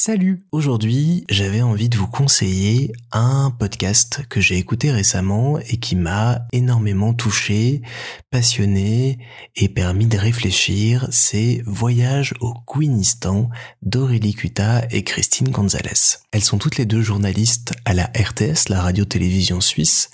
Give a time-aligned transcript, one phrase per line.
[0.00, 5.96] Salut Aujourd'hui, j'avais envie de vous conseiller un podcast que j'ai écouté récemment et qui
[5.96, 7.82] m'a énormément touché,
[8.30, 9.18] passionné
[9.56, 11.08] et permis de réfléchir.
[11.10, 13.50] C'est Voyage au Guinistan
[13.82, 16.20] d'Aurélie Cuta et Christine Gonzalez.
[16.30, 20.10] Elles sont toutes les deux journalistes à la RTS, la radio-télévision suisse,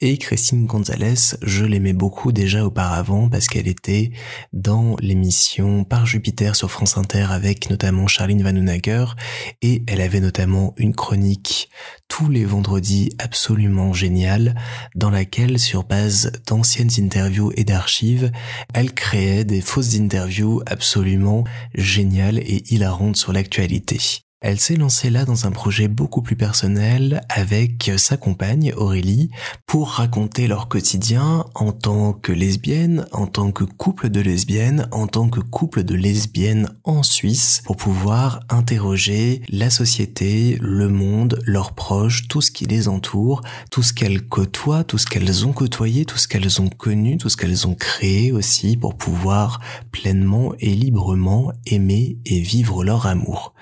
[0.00, 4.10] et Christine Gonzalez, je l'aimais beaucoup déjà auparavant parce qu'elle était
[4.52, 9.14] dans l'émission Par Jupiter sur France Inter avec notamment Charline Vanhoenacker
[9.62, 11.70] et elle avait notamment une chronique
[12.08, 14.54] tous les vendredis absolument géniale
[14.94, 18.32] dans laquelle sur base d'anciennes interviews et d'archives,
[18.74, 23.98] elle créait des fausses interviews absolument géniales et hilarantes sur l'actualité.
[24.40, 29.30] Elle s'est lancée là dans un projet beaucoup plus personnel avec sa compagne Aurélie
[29.66, 35.08] pour raconter leur quotidien en tant que lesbienne, en tant que couple de lesbiennes, en
[35.08, 41.72] tant que couple de lesbiennes en Suisse pour pouvoir interroger la société, le monde, leurs
[41.72, 46.04] proches, tout ce qui les entoure, tout ce qu'elles côtoient, tout ce qu'elles ont côtoyé,
[46.04, 49.58] tout ce qu'elles ont connu, tout ce qu'elles ont créé aussi pour pouvoir
[49.90, 53.52] pleinement et librement aimer et vivre leur amour.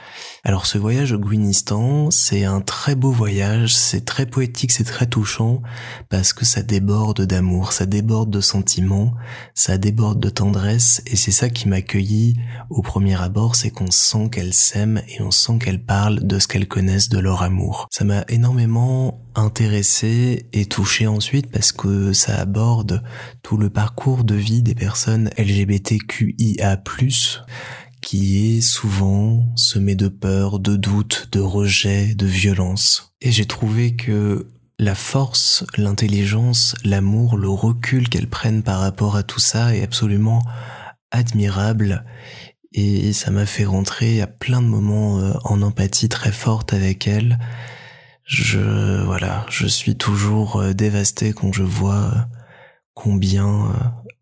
[0.45, 5.07] Alors ce voyage au Guinistan, c'est un très beau voyage, c'est très poétique, c'est très
[5.07, 5.63] touchant,
[6.09, 9.15] parce que ça déborde d'amour, ça déborde de sentiments,
[9.55, 12.35] ça déborde de tendresse, et c'est ça qui m'accueillit
[12.69, 16.49] au premier abord, c'est qu'on sent qu'elles s'aiment et on sent qu'elles parlent de ce
[16.49, 17.87] qu'elles connaissent de leur amour.
[17.93, 23.05] Ça m'a énormément intéressé et touché ensuite parce que ça aborde
[23.43, 26.83] tout le parcours de vie des personnes LGBTQIA+,
[28.07, 33.13] qui est souvent semé de peur, de doute, de rejet, de violence.
[33.21, 34.47] Et j'ai trouvé que
[34.79, 40.41] la force, l'intelligence, l'amour, le recul qu'elles prennent par rapport à tout ça est absolument
[41.11, 42.05] admirable
[42.73, 47.09] et ça m'a fait rentrer à plein de moments euh, en empathie très forte avec
[47.09, 47.41] elles.
[48.23, 52.21] Je voilà, je suis toujours euh, dévasté quand je vois euh,
[52.95, 53.73] combien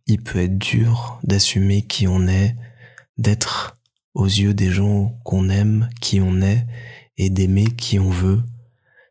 [0.06, 2.56] il peut être dur d'assumer qui on est,
[3.18, 3.73] d'être
[4.14, 6.66] aux yeux des gens qu'on aime, qui on est,
[7.16, 8.42] et d'aimer qui on veut,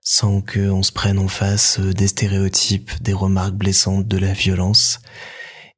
[0.02, 5.00] sans qu'on se prenne en face des stéréotypes, des remarques blessantes, de la violence.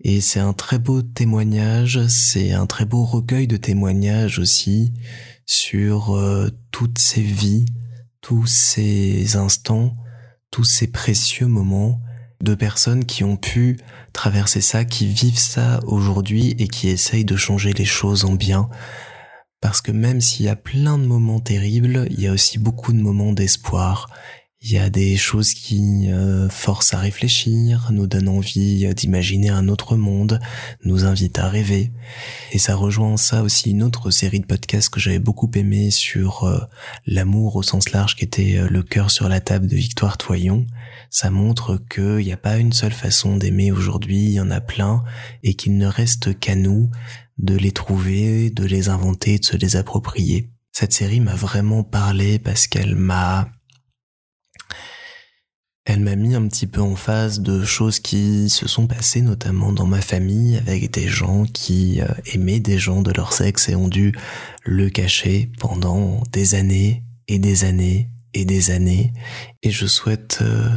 [0.01, 4.93] Et c'est un très beau témoignage, c'est un très beau recueil de témoignages aussi
[5.45, 7.65] sur euh, toutes ces vies,
[8.21, 9.95] tous ces instants,
[10.51, 12.01] tous ces précieux moments
[12.41, 13.79] de personnes qui ont pu
[14.13, 18.69] traverser ça, qui vivent ça aujourd'hui et qui essayent de changer les choses en bien.
[19.65, 22.93] Parce que même s'il y a plein de moments terribles, il y a aussi beaucoup
[22.93, 24.11] de moments d'espoir.
[24.67, 29.67] Il y a des choses qui euh, forcent à réfléchir, nous donnent envie d'imaginer un
[29.67, 30.39] autre monde,
[30.83, 31.91] nous invitent à rêver.
[32.51, 36.45] Et ça rejoint ça aussi une autre série de podcasts que j'avais beaucoup aimé sur
[36.45, 36.57] euh,
[37.05, 40.65] l'amour au sens large qui était euh, Le cœur sur la table de Victoire Toyon,
[41.11, 44.61] ça montre qu'il n'y a pas une seule façon d'aimer aujourd'hui, il y en a
[44.61, 45.03] plein,
[45.43, 46.89] et qu'il ne reste qu'à nous
[47.37, 50.49] de les trouver, de les inventer, de se les approprier.
[50.71, 53.51] Cette série m'a vraiment parlé parce qu'elle m'a
[55.85, 59.71] elle m'a mis un petit peu en face de choses qui se sont passées notamment
[59.71, 63.75] dans ma famille avec des gens qui euh, aimaient des gens de leur sexe et
[63.75, 64.15] ont dû
[64.63, 69.13] le cacher pendant des années et des années et des années
[69.61, 70.69] et je souhaite euh,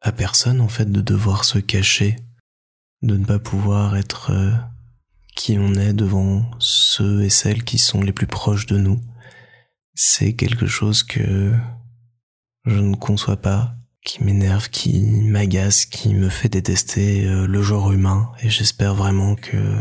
[0.00, 2.16] à personne en fait de devoir se cacher,
[3.02, 4.52] de ne pas pouvoir être euh,
[5.36, 9.00] qui on est devant ceux et celles qui sont les plus proches de nous.
[9.94, 11.52] C'est quelque chose que
[12.64, 13.74] je ne conçois pas,
[14.04, 19.34] qui m'énerve, qui m'agace, qui me fait détester euh, le genre humain et j'espère vraiment
[19.34, 19.76] que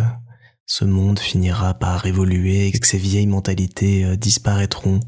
[0.66, 5.00] ce monde finira par évoluer et que ces vieilles mentalités euh, disparaîtront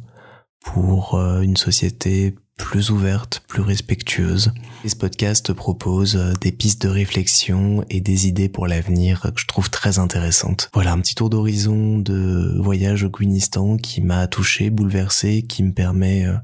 [0.64, 4.54] pour une société plus ouverte, plus respectueuse.
[4.86, 9.42] Et ce podcast propose euh, des pistes de réflexion et des idées pour l'avenir que
[9.42, 10.70] je trouve très intéressantes.
[10.74, 15.74] Voilà un petit tour d'horizon de voyage au Guinistan qui m'a touché, bouleversé, qui me
[15.74, 16.36] permet euh,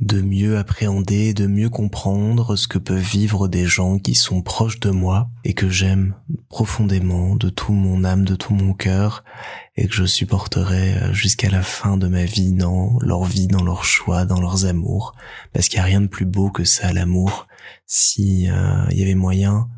[0.00, 4.80] de mieux appréhender, de mieux comprendre ce que peuvent vivre des gens qui sont proches
[4.80, 6.14] de moi et que j'aime
[6.48, 9.24] profondément de tout mon âme, de tout mon cœur
[9.76, 13.62] et que je supporterai euh, jusqu'à la fin de ma vie dans leur vie, dans
[13.62, 15.14] leurs choix, dans leurs amours
[15.52, 17.46] parce qu'il n'y a rien de plus beau que ça, l'amour.
[17.86, 19.68] Si euh, il y avait moyen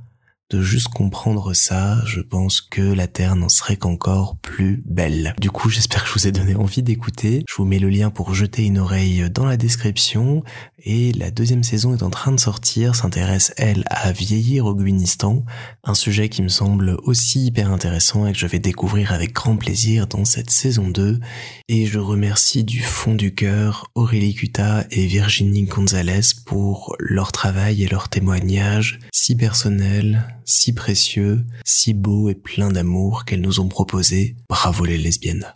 [0.61, 5.35] juste comprendre ça, je pense que la Terre n'en serait qu'encore plus plus belle.
[5.41, 7.43] Du coup, j'espère que je vous ai donné envie d'écouter.
[7.49, 10.45] Je vous mets le lien pour jeter une oreille dans la description.
[10.85, 15.45] Et la deuxième saison est en train de sortir, s'intéresse, elle, à vieillir au Guinistan.
[15.85, 19.57] Un sujet qui me semble aussi hyper intéressant et que je vais découvrir avec grand
[19.57, 21.19] plaisir dans cette saison 2.
[21.69, 27.83] Et je remercie du fond du cœur Aurélie Cuta et Virginie Gonzalez pour leur travail
[27.85, 33.69] et leur témoignage si personnel, si précieux, si beau et plein d'amour qu'elles nous ont
[33.69, 34.37] proposé.
[34.49, 35.53] Bravo les lesbiennes.